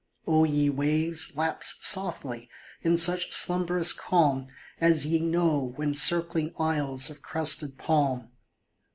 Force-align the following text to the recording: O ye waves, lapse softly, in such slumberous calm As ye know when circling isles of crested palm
O 0.25 0.45
ye 0.45 0.67
waves, 0.67 1.33
lapse 1.35 1.75
softly, 1.81 2.49
in 2.81 2.97
such 2.97 3.31
slumberous 3.31 3.93
calm 3.93 4.47
As 4.79 5.05
ye 5.05 5.19
know 5.19 5.73
when 5.75 5.93
circling 5.93 6.55
isles 6.59 7.11
of 7.11 7.21
crested 7.21 7.77
palm 7.77 8.31